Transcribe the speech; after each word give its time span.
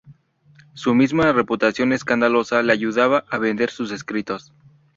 Su 0.73 0.95
misma 0.95 1.31
reputación 1.31 1.93
escandalosa 1.93 2.63
le 2.63 2.73
ayudaba 2.73 3.23
a 3.29 3.37
vender 3.37 3.69
sus 3.69 3.91
escritos. 3.91 4.51